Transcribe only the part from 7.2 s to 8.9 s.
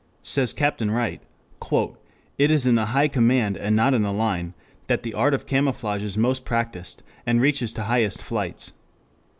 and reaches to highest flights.